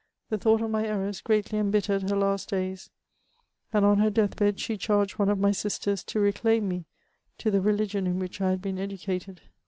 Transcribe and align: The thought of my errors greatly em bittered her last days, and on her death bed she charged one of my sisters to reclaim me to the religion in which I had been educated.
The 0.31 0.39
thought 0.39 0.63
of 0.63 0.71
my 0.71 0.87
errors 0.87 1.21
greatly 1.21 1.59
em 1.59 1.71
bittered 1.71 2.09
her 2.09 2.15
last 2.15 2.49
days, 2.49 2.89
and 3.71 3.85
on 3.85 3.99
her 3.99 4.09
death 4.09 4.35
bed 4.35 4.59
she 4.59 4.75
charged 4.75 5.19
one 5.19 5.29
of 5.29 5.37
my 5.37 5.51
sisters 5.51 6.03
to 6.05 6.19
reclaim 6.19 6.67
me 6.67 6.85
to 7.37 7.51
the 7.51 7.61
religion 7.61 8.07
in 8.07 8.17
which 8.17 8.41
I 8.41 8.49
had 8.49 8.63
been 8.63 8.79
educated. 8.79 9.41